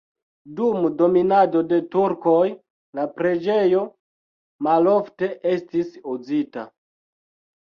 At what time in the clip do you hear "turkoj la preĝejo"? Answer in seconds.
1.95-3.83